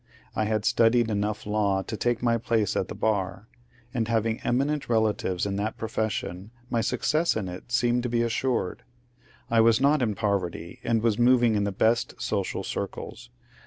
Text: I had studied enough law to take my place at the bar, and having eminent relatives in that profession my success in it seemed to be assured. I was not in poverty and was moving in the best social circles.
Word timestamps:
I 0.35 0.45
had 0.45 0.65
studied 0.65 1.11
enough 1.11 1.45
law 1.45 1.83
to 1.83 1.95
take 1.95 2.23
my 2.23 2.39
place 2.39 2.75
at 2.75 2.87
the 2.87 2.95
bar, 2.95 3.47
and 3.93 4.07
having 4.07 4.39
eminent 4.41 4.89
relatives 4.89 5.45
in 5.45 5.57
that 5.57 5.77
profession 5.77 6.49
my 6.71 6.81
success 6.81 7.35
in 7.35 7.47
it 7.47 7.71
seemed 7.71 8.01
to 8.01 8.09
be 8.09 8.23
assured. 8.23 8.81
I 9.51 9.61
was 9.61 9.79
not 9.79 10.01
in 10.01 10.15
poverty 10.15 10.79
and 10.83 11.03
was 11.03 11.19
moving 11.19 11.53
in 11.53 11.65
the 11.65 11.71
best 11.71 12.19
social 12.19 12.63
circles. 12.63 13.29